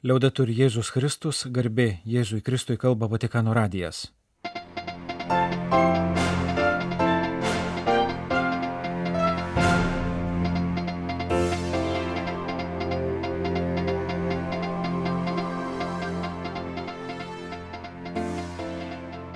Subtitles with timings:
[0.00, 4.06] Liaudetur Jėzus Kristus, garbė Jėzui Kristui kalba Vatikano radijas.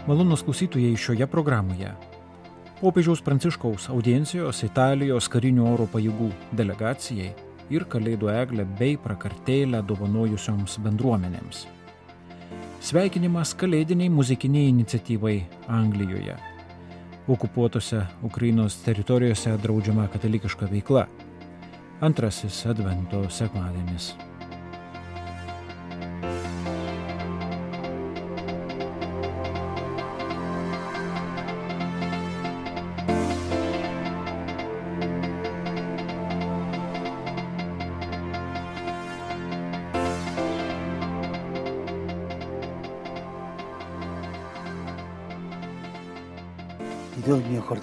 [0.08, 1.92] Malonus klausytojai šioje programoje.
[2.80, 7.34] Popiežiaus Pranciškaus audiencijos Italijos karinių oro pajėgų delegacijai
[7.72, 11.64] ir Kalėdų eglę bei prakartėlę dovanojusioms bendruomenėms.
[12.84, 15.38] Sveikinimas Kalėdiniai muzikiniai iniciatyvai
[15.72, 16.36] Anglijoje.
[17.28, 21.06] Okupuotose Ukrainos teritorijose draudžiama katalikiška veikla.
[22.04, 24.12] Antrasis Advento sekmadienis.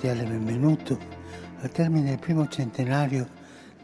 [0.01, 0.97] Cordiale benvenuto
[1.61, 3.29] al termine del primo centenario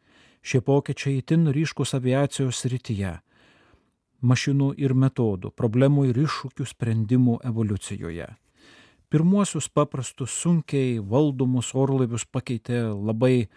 [0.43, 3.13] Šie pokyčiai itin ryškus aviacijos srityje
[4.23, 8.29] mašinų ir metodų, problemų ir iššūkių sprendimų evoliucijoje.
[9.13, 13.49] Pirmuosius paprastus sunkiai valdomus orlaivius pakeitė labai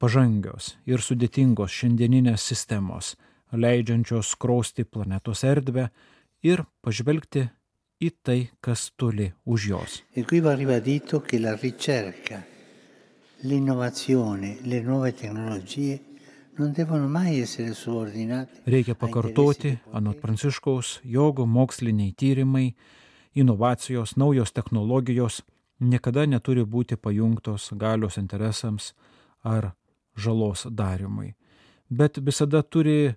[0.00, 3.14] pažangios ir sudėtingos šiandieninės sistemos,
[3.52, 5.88] leidžiančios skrosti planetos erdvę
[6.44, 7.46] ir pažvelgti
[8.00, 9.96] į tai, kas toli už jos.
[10.12, 12.44] E qui va ribadito che la ricerca,
[13.44, 16.09] l'innovazione, le nuove tecnologie
[18.66, 22.74] Reikia pakartoti, anot Pranciškaus, jog moksliniai tyrimai,
[23.34, 25.40] inovacijos, naujos technologijos
[25.80, 28.92] niekada neturi būti pajungtos galios interesams
[29.44, 29.72] ar
[30.16, 31.34] žalos darimui,
[31.88, 33.14] bet visada turi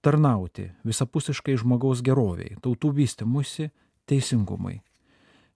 [0.00, 3.70] tarnauti visapusiškai žmogaus geroviai, tautų vystimusi,
[4.08, 4.80] teisingumui.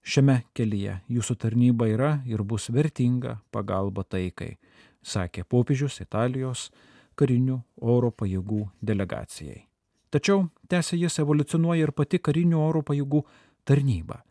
[0.05, 4.59] Šiame kelyje jūsų tarnyba yra ir bus vertinga pagalba taikai,
[5.01, 6.69] sakė popiežius Italijos
[7.17, 9.65] karinių oro pajėgų delegacijai.
[10.13, 13.23] Tačiau, tęsė jis, evoliucionuoja ir pati karinių oro pajėgų
[13.67, 14.21] tarnyba.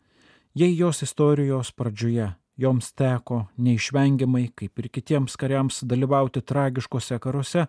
[0.55, 7.65] Jei jos istorijos pradžioje joms teko neišvengiamai, kaip ir kitiems kariams, dalyvauti tragiškose karuose,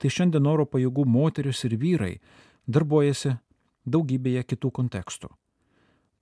[0.00, 2.14] tai šiandien oro pajėgų moteris ir vyrai
[2.66, 3.36] darbuojasi
[3.84, 5.30] daugybėje kitų kontekstų.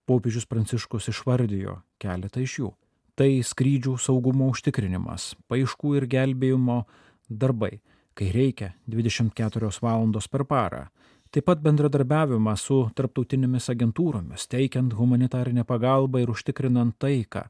[0.08, 2.72] Popiežius Pranciškus išvardijo keletą iš jų.
[3.18, 6.84] Tai skrydžių saugumo užtikrinimas, paaiškų ir gelbėjimo
[7.28, 7.80] darbai,
[8.18, 10.86] kai reikia 24 valandos per parą.
[11.30, 17.44] Taip pat bendradarbiavimas su tarptautinėmis agentūromis, teikiant humanitarinę pagalbą ir užtikrinant taiką.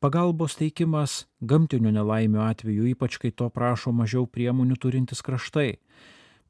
[0.00, 5.74] Pagalbos teikimas gamtinių nelaimių atveju, ypač kai to prašo mažiau priemonių turintis kraštai.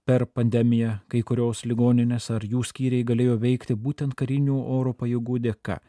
[0.06, 5.80] Per pandemiją kai kurios ligoninės ar jų skyriai galėjo veikti būtent karinių oro pajėgų dėka,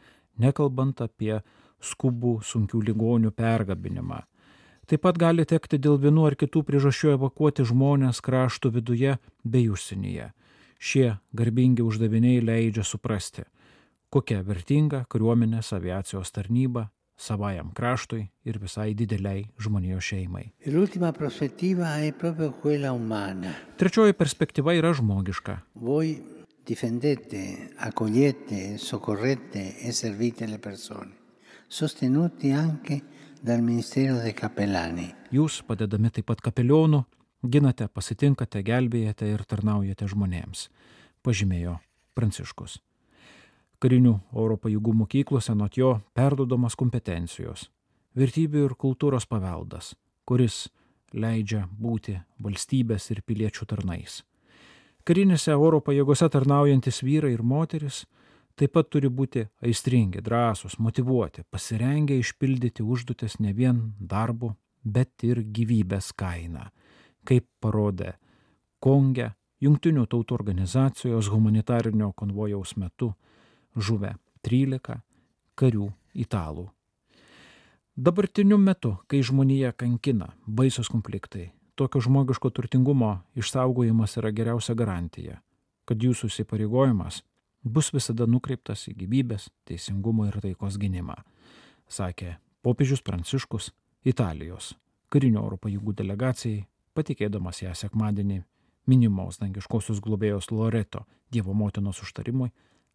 [0.42, 1.38] nekalbant apie
[1.78, 4.18] skubų sunkių ligonių pergabinimą.
[4.90, 10.32] Taip pat gali tekti dėl vienų ar kitų priežasčių evakuoti žmonės krašto viduje bei užsienyje.
[10.82, 11.06] Šie
[11.38, 13.44] garbingi uždaviniai leidžia suprasti,
[14.10, 16.88] kokia vertinga kariuomenės aviacijos tarnyba
[17.22, 20.48] savajam kraštui ir visai dideliai žmonijos šeimai.
[23.78, 25.58] Trečioji perspektyva yra žmogiška.
[25.74, 26.16] Voi
[26.66, 27.42] difendete,
[27.78, 31.14] accogliete, soccorrete e servite le persone,
[31.68, 33.00] sostenuti anche
[35.34, 37.00] Jūs, padedami taip pat kapelionų,
[37.42, 40.68] ginate, pasitinkate, gelbėjate ir tarnaujate žmonėms,
[41.26, 41.80] pažymėjo
[42.14, 42.76] Pranciškus.
[43.82, 47.66] Karinių oro pajėgų mokyklose nuo jo perdodamas kompetencijos,
[48.14, 50.68] vertybių ir kultūros paveldas, kuris
[51.10, 54.20] leidžia būti valstybės ir piliečių tarnais.
[55.02, 58.04] Karinėse oro pajėgose tarnaujantis vyrai ir moteris
[58.56, 65.42] taip pat turi būti aistringi, drąsūs, motivuoti, pasirengę išpildyti užduotis ne vien darbu, bet ir
[65.42, 66.70] gyvybės kaina,
[67.24, 68.16] kaip parodė
[68.82, 69.30] Konge,
[69.62, 73.12] Junktinių tautų organizacijos humanitarinio konvojaus metu
[73.78, 74.96] žuvę 13
[75.54, 75.86] karių
[76.18, 76.64] italų.
[77.94, 85.38] Dabartiniu metu, kai žmonija kankina baisus konfliktai, tokio žmogiško turtingumo išsaugojimas yra geriausia garantija,
[85.86, 87.22] kad jūsų įsipareigojimas
[87.64, 91.16] bus visada nukreiptas į gyvybės, teisingumo ir taikos gynimą,
[91.88, 93.72] sakė popiežius Pranciškus
[94.04, 94.74] Italijos
[95.12, 96.64] karinio oro pajėgų delegacijai,
[96.96, 98.40] patikėdamas ją sekmadienį
[98.88, 102.50] minimos dangiškosios globėjos Loreto Dievo motinos užtarimui,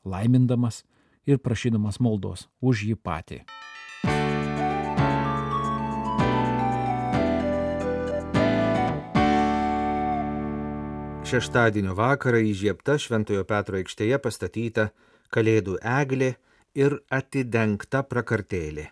[0.06, 0.84] laimindamas
[1.30, 3.44] ir prašydamas maldos už jį patį.
[11.28, 14.84] Šeštadienio vakarą įžiebta Šventojo Petro aikštėje pastatyta
[15.36, 16.30] Kalėdų eglė
[16.80, 18.86] ir atidengta prakartėlė.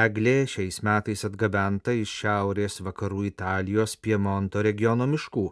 [0.00, 5.48] Eglė šiais metais atgabenta iš šiaurės vakarų Italijos Piemonto regiono miškų.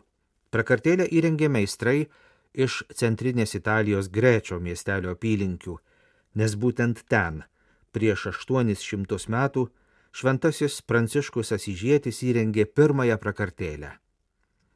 [0.54, 1.96] Prakartėlę įrengė meistrai
[2.54, 5.76] iš centrinės Italijos Grečio miestelio apylinkių,
[6.38, 7.42] nes būtent ten
[7.90, 9.66] prieš 800 metų
[10.14, 13.96] šventasis Pranciškus Asižėtis įrengė pirmąją prakartėlę.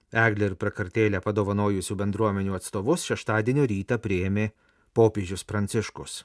[0.08, 4.56] Eglė ir prakartėlę padovanojusių bendruomenių atstovus šeštadienio rytą prieėmė
[4.96, 6.24] popiežius Pranciškus.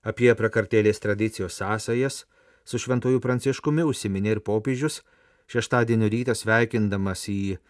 [0.00, 2.24] Apie prakartėlės tradicijos sąsajas
[2.64, 5.04] su šventuoju Pranciškumi užsiminė ir popiežius
[5.52, 7.60] šeštadienio rytą sveikindamas į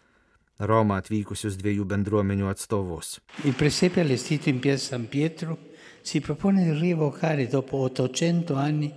[0.61, 3.19] Romą atvykusius dviejų bendruomenių atstovus.
[3.43, 5.59] Il presepe allestito in piazza San Pietro
[6.03, 8.95] si propone di rievocare dopo 800 anni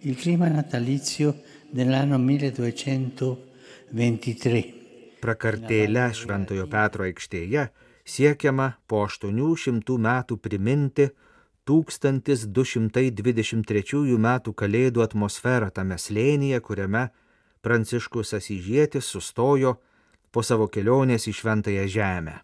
[0.00, 1.40] il clima natalizio
[1.70, 4.83] dell'anno 1223
[5.24, 7.72] prakartėle Šventojo Petro aikštėje
[8.04, 11.08] siekiama po 800 metų priminti
[11.64, 17.08] 1223 metų kalėdų atmosferą tame slėnyje, kuriame
[17.64, 19.80] Pranciškus Asižėtis sustojo
[20.30, 22.36] po savo kelionės į Šventąją Žemę.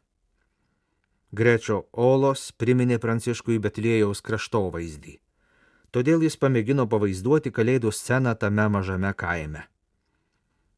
[1.37, 5.21] Grečio olos priminė Pranciškui Betlėjaus kraštovaizdį.
[5.93, 9.69] Todėl jis pamėgino pavaizduoti kalėdų sceną tame mažame kaime.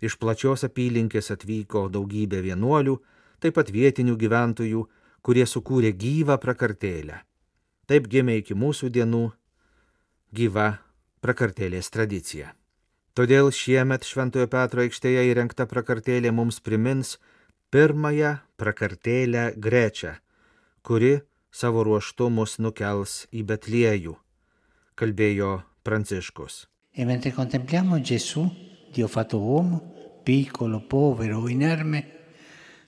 [0.02, 2.96] Iš plačios apylinkės atvyko daugybė vienuolių,
[3.38, 4.86] taip pat vietinių gyventojų,
[5.22, 7.20] kurie sukūrė gyvą prakartėlę.
[7.86, 9.28] Taip gimė iki mūsų dienų
[10.34, 10.80] gyva
[11.22, 12.50] prakartėlės tradicija.
[13.14, 17.18] Todėl šiemet Šventojo Petro aikštėje įrengta prakartėlė mums primins
[17.70, 20.16] pirmąją prakartėlę Grečią,
[20.82, 21.18] kuri
[21.52, 24.16] savo ruoštu mus nukels į Betliejų,
[24.96, 26.66] kalbėjo Pranciškus.
[26.96, 28.48] E mentre contempliamo Gesù,
[28.92, 29.91] Dio fatto uomo,
[30.22, 32.06] piccolo, povero, inerme,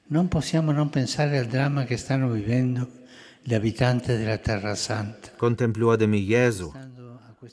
[0.09, 2.89] non possiamo non pensare al dramma che stanno vivendo
[3.43, 5.33] gli abitanti della Terra Santa.
[5.37, 6.71] Kontempliuodami Jėzų,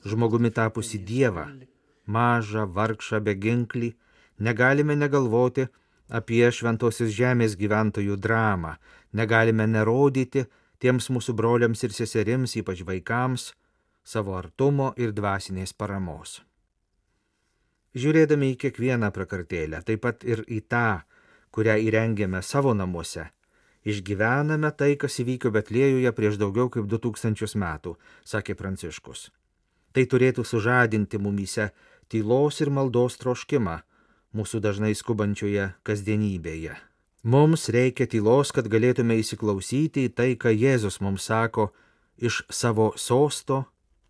[0.08, 1.48] žmogumi tapusi Dievą,
[2.06, 3.92] mažą, vargšą, beginklį,
[4.40, 5.68] negalime negalvoti
[6.12, 8.76] apie šventosios žemės gyventojų dramą,
[9.16, 10.46] negalime nerodyti
[10.82, 13.52] tiems mūsų broliams ir seserims, ypač vaikams,
[14.04, 16.42] savo artumo ir dvasinės paramos.
[17.92, 21.02] Žiūrėdami į kiekvieną prakartėlę, taip pat ir į tą,
[21.52, 23.28] kurią įrengėme savo namuose,
[23.84, 29.30] išgyvename tai, kas įvyko Betlėjuje prieš daugiau kaip 2000 metų, sakė Pranciškus.
[29.92, 31.72] Tai turėtų sužadinti mumyse
[32.08, 33.82] tylos ir maldos troškimą
[34.32, 36.78] mūsų dažnai skubančioje kasdienybėje.
[37.28, 41.70] Mums reikia tylos, kad galėtume įsiklausyti į tai, ką Jėzus mums sako
[42.18, 43.66] iš savo sosto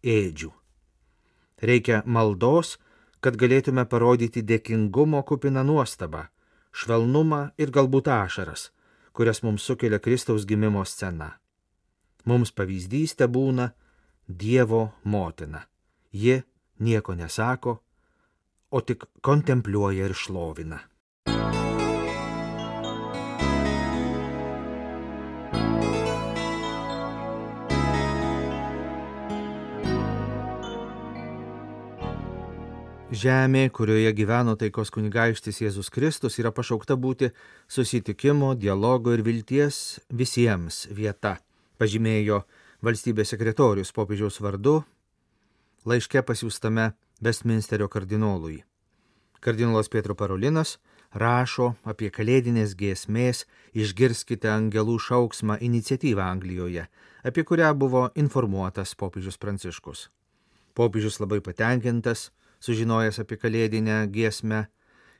[0.05, 0.51] ėdžių.
[1.61, 2.77] Reikia maldos,
[3.21, 6.25] kad galėtume parodyti dėkingumo kupiną nuostabą,
[6.73, 8.71] švelnumą ir galbūt ašaras,
[9.13, 11.35] kurias mums sukelia Kristaus gimimo scena.
[12.25, 13.71] Mums pavyzdys te būna
[14.27, 15.65] Dievo motina.
[16.11, 16.41] Ji
[16.79, 17.79] nieko nesako,
[18.71, 20.79] o tik kontempliuoja ir šlovina.
[33.21, 37.27] Žemė, kurioje gyveno taikos kunigaikštis Jėzus Kristus, yra pašaukta būti
[37.69, 41.35] susitikimo, dialogo ir vilties visiems vieta,
[41.77, 42.39] pažymėjo
[42.81, 44.79] valstybės sekretorius popiežiaus vardu
[45.85, 46.87] laiške pasiūstame
[47.21, 48.63] Westminsterio kardinolui.
[49.41, 50.79] Kardinolas Pietro Parolinas
[51.13, 53.45] rašo apie kalėdinės giesmės
[53.77, 56.87] Išgirskite angelų šauksmą iniciatyvą Anglijoje,
[57.21, 60.07] apie kurią buvo informuotas popiežius Pranciškus.
[60.73, 64.67] Popiežius labai patenkintas, sužinojęs apie kalėdinę giesmę,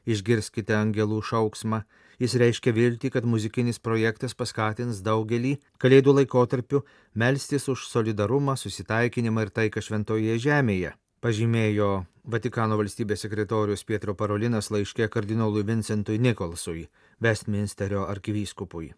[0.05, 1.81] išgirskite angelų šauksmą,
[2.21, 6.83] jis reiškia viltį, kad muzikinis projektas paskatins daugelį kalėdų laikotarpių
[7.15, 15.07] melstis už solidarumą, susitaikinimą ir taiką šventoje žemėje, pažymėjo Vatikano valstybės sekretorius Pietro Parolinas laiškė
[15.09, 16.83] kardinolui Vincentui Nikolsui,
[17.17, 18.91] Westminsterio arkivyskupui.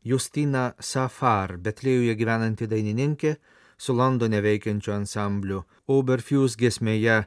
[0.00, 3.34] Justina Safar, Betlėjuje gyvenanti dainininkė,
[3.76, 5.60] su Londone veikiančiu ansambliu
[5.92, 7.18] Oberfuse gesmėje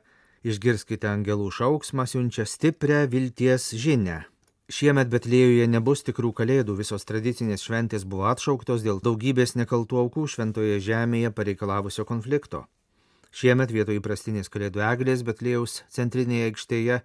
[0.43, 4.25] Išgirskite angelų šauksmą, siunčia stiprią vilties žinę.
[4.67, 10.81] Šiemet Betlėjuje nebus tikrų kalėdų, visos tradicinės šventės buvo atšauktos dėl daugybės nekaltų aukų šventoje
[10.83, 12.65] žemėje pareikalavusio konflikto.
[13.31, 17.01] Šiemet vietoj įprastinės kalėdų eglės Betlėjaus centrinėje aikštėje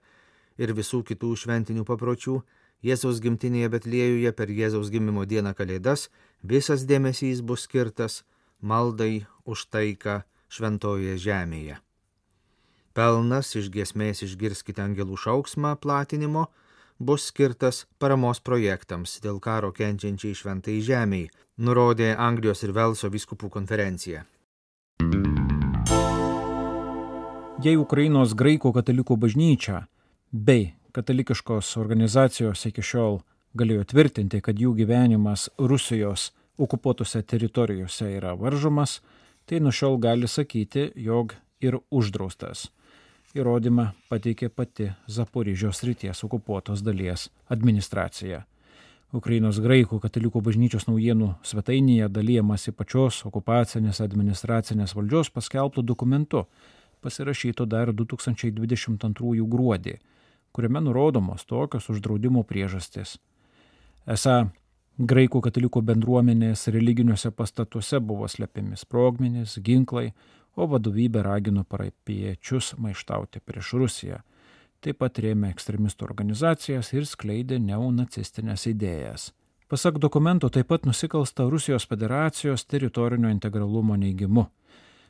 [0.59, 2.40] ir visų kitų šventinių papročių
[2.83, 6.11] Jėzaus gimtinėje Betlėjuje per Jėzaus gimimo dieną kalėdas
[6.42, 8.25] visas dėmesys bus skirtas
[8.61, 11.78] maldai už taiką šventoje žemėje.
[12.99, 16.49] Pelnas iš giesmės išgirskite angelų šauksmą platinimo
[16.99, 21.31] bus skirtas paramos projektams dėl karo kenčiančiai šventai žemiai,
[21.62, 24.25] nurodė Anglijos ir Velso viskupų konferencija.
[27.59, 29.81] jei Ukrainos graikų katalikų bažnyčia
[30.31, 33.19] bei katalikiškos organizacijos iki šiol
[33.59, 39.00] galėjo tvirtinti, kad jų gyvenimas Rusijos okupuotose teritorijose yra varžomas,
[39.47, 42.69] tai nuo šiol gali sakyti, jog ir uždraustas.
[43.38, 48.40] Įrodymą pateikė pati Zaporižios ryties okupuotos dalies administracija.
[49.14, 56.42] Ukrainos graikų katalikų bažnyčios naujienų svetainėje dalyjamasi pačios okupacinės administracinės valdžios paskelbtų dokumentu,
[57.00, 59.95] pasirašyto dar 2022 gruodį,
[60.52, 63.16] kuriame nurodomos tokios uždraudimo priežastis.
[64.04, 64.49] Esą
[64.99, 70.11] graikų katalikų bendruomenės religiniuose pastatuose buvo slepiami sprogmenys, ginklai,
[70.59, 74.21] o vadovybė ragino parapiečius maištauti prieš Rusiją.
[74.83, 79.33] Taip pat rėmė ekstremistų organizacijas ir skleidė neonacistinės idėjas.
[79.69, 84.47] Pasak dokumento taip pat nusikalsta Rusijos federacijos teritorinio integralumo neigimu.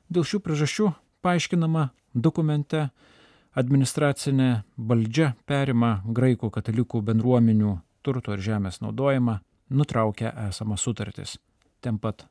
[0.09, 0.89] Dėl šių priežasčių
[1.23, 2.89] paaiškinama dokumente,
[3.55, 9.39] administracinė valdžia perima graikų katalikų bendruomenių turto ir žemės naudojimą,
[9.71, 11.37] nutraukia esamas sutartis.
[11.85, 12.25] Ten pat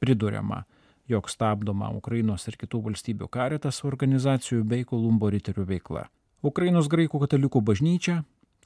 [0.00, 0.62] priduriama,
[1.08, 6.06] jog stabdoma Ukrainos ir kitų valstybių karitas organizacijų bei Kolumbo riterių veikla.
[6.42, 8.20] Ukrainos graikų katalikų bažnyčia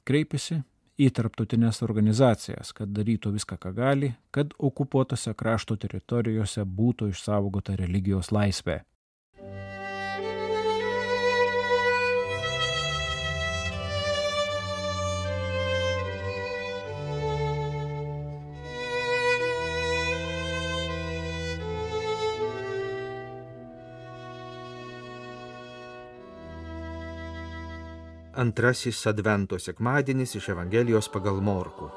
[0.05, 0.61] kreipėsi
[1.01, 8.31] į tarptautinės organizacijas, kad darytų viską, ką gali, kad okupuotose krašto teritorijose būtų išsaugota religijos
[8.35, 8.81] laisvė.
[28.41, 31.91] Antrasis Advento sekmadienis iš Evangelijos pagal Morku.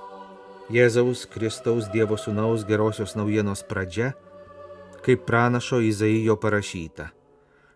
[0.68, 4.10] Jėzaus Kristaus Dievo Sūnaus gerosios naujienos pradžia,
[5.06, 7.06] kaip pranašo Izaijo parašyta.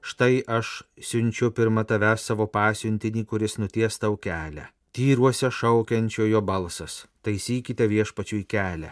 [0.05, 4.67] Štai aš siunčiu pirmą tave savo pasiuntinį, kuris nuties tau kelią.
[4.93, 8.91] Tyruose šaukiančiojo balsas, taisykite viešpačiui kelią,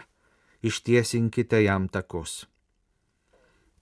[0.65, 2.47] ištiesinkite jam takus.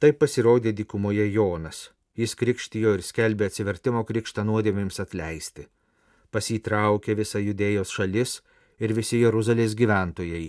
[0.03, 1.85] Taip pasirodė dikumoje Jonas.
[2.19, 5.69] Jis krikštijo ir skelbė atsivertimo krikštą nuodėmėms atleisti
[6.35, 8.39] pasitraukė visa judėjos šalis
[8.83, 10.47] ir visi Jeruzalės gyventojai.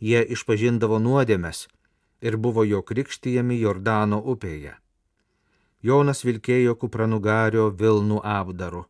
[0.00, 1.66] Jie išpažindavo nuodėmes
[2.26, 4.74] ir buvo jo krikštijami Jordano upėje.
[5.88, 8.82] Jonas vilkėjo kupranugario Vilnų apdaru,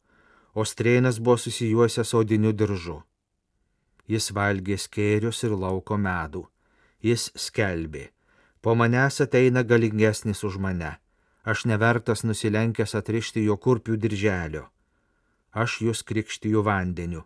[0.54, 2.98] o strėnas buvo susijuosęs odiniu diržu.
[4.10, 6.48] Jis valgė skėrius ir lauko medų.
[7.00, 8.08] Jis skelbė,
[8.60, 10.96] po manęs ateina galingesnis už mane,
[11.44, 14.66] aš nevertas nusilenkęs atrišti jo kurpių dirželio
[15.52, 17.24] aš jūs krikštiju vandeniu,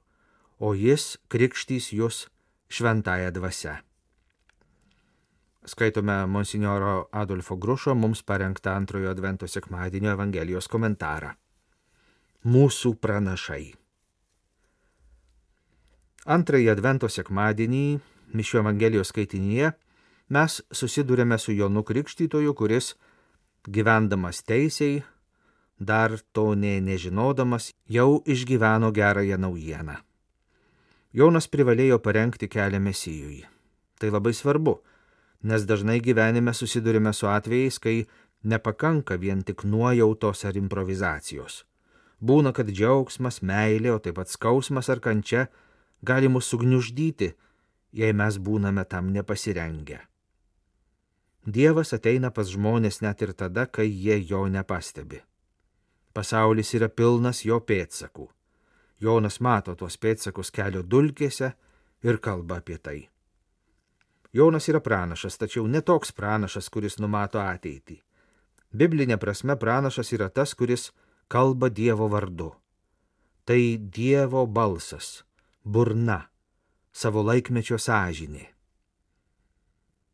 [0.59, 2.27] o jis krikštys jūs
[2.69, 3.77] šventąją dvasę.
[5.65, 11.31] Skaitome monsinjoro Adolfo Grušo mums parengtą antrojo advento sekmadienio Evangelijos komentarą.
[12.45, 13.73] Mūsų pranašai.
[16.29, 17.87] Antrąjį advento sekmadienį
[18.37, 19.73] Mišio Evangelijos skaitinyje
[20.29, 22.95] mes susidurėme su Jonu Krikštytoju, kuris
[23.65, 25.03] gyvendamas teisiai
[25.79, 29.97] dar to nė nežinodamas, jau išgyveno gerąją naujieną.
[31.15, 33.45] Jonas privalėjo parengti kelią Mesijui.
[33.99, 34.81] Tai labai svarbu,
[35.43, 38.07] nes dažnai gyvenime susidurime su atvejais, kai
[38.43, 41.65] nepakanka vien tik nuojautos ar improvizacijos.
[42.21, 45.49] Būna, kad džiaugsmas, meilė, o taip pat skausmas ar kančia
[46.03, 47.35] gali mus sugniuždyti,
[47.93, 50.01] jei mes būname tam nepasirengę.
[51.45, 55.21] Dievas ateina pas žmonės net ir tada, kai jie jo nepastebi.
[56.15, 58.29] Pasaulis yra pilnas jo pėdsakų.
[59.03, 61.51] Jonas mato tuos pėdsakus kelio dulkėse
[62.07, 63.01] ir kalba apie tai.
[64.35, 68.01] Jonas yra pranašas, tačiau ne toks pranašas, kuris numato ateitį.
[68.75, 70.89] Biblinė prasme pranašas yra tas, kuris
[71.31, 72.51] kalba Dievo vardu.
[73.47, 75.23] Tai Dievo balsas,
[75.63, 76.25] burna,
[76.91, 78.49] savo laikmečio sąžinė.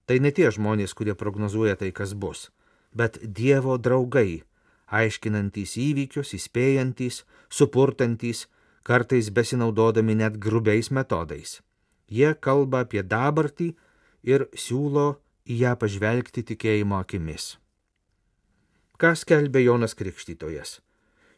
[0.05, 2.49] Tai ne tie žmonės, kurie prognozuoja tai, kas bus,
[2.93, 4.43] bet Dievo draugai,
[4.91, 8.47] aiškinantys įvykius, įspėjantys, supurtantys,
[8.83, 11.61] kartais besinaudodami net grubiais metodais.
[12.11, 13.71] Jie kalba apie dabartį
[14.27, 17.57] ir siūlo į ją pažvelgti tikėjimo akimis.
[19.01, 20.81] Ką skelbė Jonas Krikštytojas?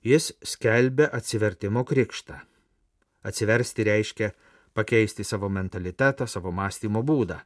[0.02, 2.40] Jis skelbė atsivertimo krikštą.
[3.22, 4.32] Atsiversti reiškia
[4.74, 7.38] pakeisti savo mentalitetą, savo mąstymo būdą.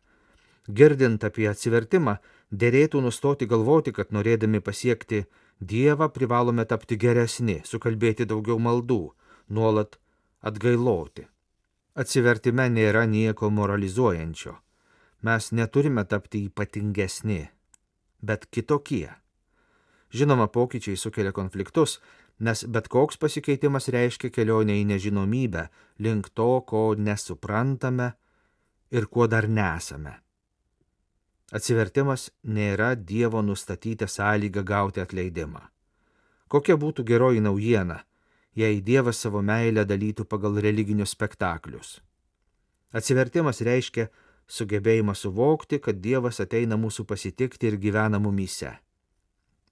[0.67, 2.17] Girdint apie atsivertimą,
[2.51, 5.27] dėrėtų nustoti galvoti, kad norėdami pasiekti
[5.61, 9.01] Dievą privalome tapti geresni, sukalbėti daugiau maldų,
[9.49, 9.97] nuolat
[10.45, 11.25] atgailoti.
[11.97, 14.53] Atsivertime nėra nieko moralizuojančio.
[15.25, 17.47] Mes neturime tapti ypatingesni,
[18.21, 19.09] bet kitokie.
[20.13, 21.97] Žinoma, pokyčiai sukelia konfliktus,
[22.39, 25.67] nes bet koks pasikeitimas reiškia kelionę į nežinomybę,
[26.05, 28.13] link to, ko nesuprantame
[28.93, 30.19] ir kuo dar nesame.
[31.55, 35.61] Atsivertimas nėra Dievo nustatyta sąlyga gauti atleidimą.
[36.51, 38.01] Kokia būtų geroji naujiena,
[38.55, 42.01] jei Dievas savo meilę dalytų pagal religinius spektaklius?
[42.91, 44.09] Atsivertimas reiškia
[44.49, 48.75] sugebėjimą suvokti, kad Dievas ateina mūsų pasitikti ir gyvena mumyse.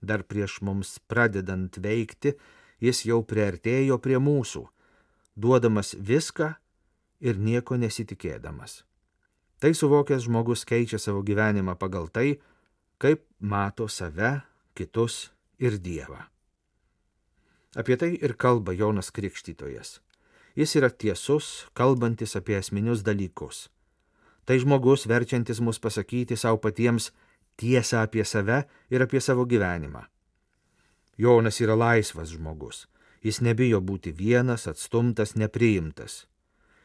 [0.03, 2.35] Dar prieš mums pradedant veikti,
[2.79, 4.67] jis jau priartėjo prie mūsų,
[5.35, 6.55] duodamas viską
[7.21, 8.85] ir nieko nesitikėdamas.
[9.65, 12.35] Tai suvokęs žmogus keičia savo gyvenimą pagal tai,
[13.01, 14.43] kaip mato save,
[14.77, 16.19] kitus ir Dievą.
[17.73, 20.03] Apie tai ir kalba Jonas Krikštytojas.
[20.53, 23.71] Jis yra tiesus, kalbantis apie esminius dalykus.
[24.45, 27.09] Tai žmogus verčiantis mus pasakyti savo patiems
[27.57, 30.05] tiesą apie save ir apie savo gyvenimą.
[31.17, 32.85] Jonas yra laisvas žmogus.
[33.25, 36.27] Jis nebijo būti vienas, atstumtas, nepriimtas.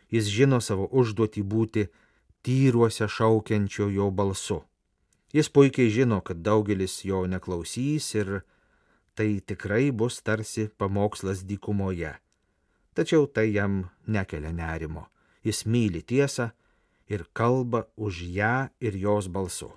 [0.07, 1.89] Jis žino savo užduotį būti
[2.41, 4.61] tyruose šaukiančio jo balsu.
[5.33, 8.39] Jis puikiai žino, kad daugelis jo neklausys ir
[9.15, 12.15] tai tikrai bus tarsi pamokslas dykumoje.
[12.95, 15.05] Tačiau tai jam nekelia nerimo.
[15.43, 16.49] Jis myli tiesą
[17.07, 19.69] ir kalba už ją ir jos balsu.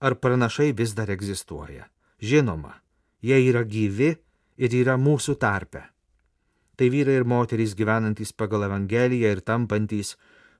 [0.00, 1.88] Ar pranašai vis dar egzistuoja?
[2.20, 2.74] Žinoma,
[3.22, 4.14] jie yra gyvi
[4.56, 5.82] ir yra mūsų tarpe.
[6.76, 10.14] Tai vyrai ir moterys gyvenantys pagal Evangeliją ir tampantis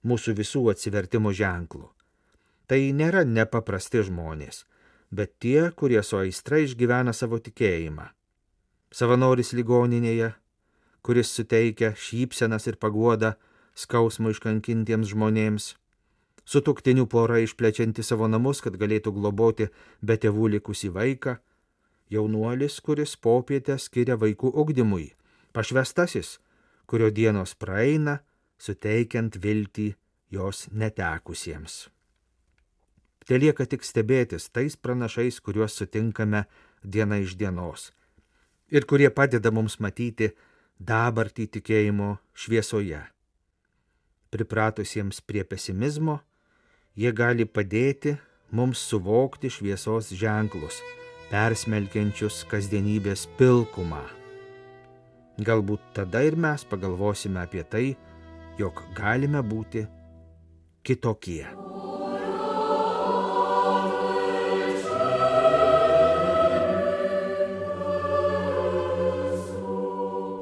[0.05, 1.89] mūsų visų atsivertimo ženklų.
[2.69, 4.65] Tai nėra nepaprasti žmonės,
[5.11, 8.09] bet tie, kurie su aistra išgyvena savo tikėjimą.
[8.95, 10.33] Savanoris ligoninėje,
[11.05, 13.35] kuris suteikia šypsenas ir paguodą
[13.75, 15.73] skausmo iškankintiems žmonėms,
[16.45, 19.69] sutuktinių pora išplečianti savo namus, kad galėtų globoti
[20.01, 21.37] be tėvų likusį vaiką,
[22.13, 25.11] jaunuolis, kuris popietę skiria vaikų ugdymui,
[25.53, 26.39] pašvestasis,
[26.87, 28.21] kurio dienos praeina,
[28.59, 29.95] suteikiant viltį
[30.35, 31.89] jos netekusiems.
[33.25, 36.45] Te lieka tik stebėtis tais pranašais, kuriuos sutinkame
[36.85, 37.93] diena iš dienos
[38.75, 40.31] ir kurie padeda mums matyti
[40.81, 43.01] dabartį tikėjimo šviesoje.
[44.35, 46.19] Pripratusiems prie pesimizmo,
[46.99, 48.17] jie gali padėti
[48.51, 50.81] mums suvokti šviesos ženklus,
[51.31, 54.03] persmelkiančius kasdienybės pilkumą.
[55.47, 57.87] Galbūt tada ir mes pagalvosime apie tai,
[58.59, 59.85] jog galime būti
[60.85, 61.45] kitokie.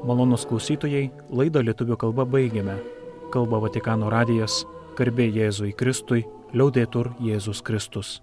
[0.03, 2.75] Malonus klausytojai, laidą lietuvių kalba baigiame.
[3.31, 4.65] Kalba Vatikano radijas,
[4.99, 8.17] garbė Jėzui Kristui, liaudėtur Jėzus Kristus.